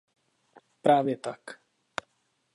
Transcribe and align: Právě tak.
Právě 0.81 1.17
tak. 1.17 1.61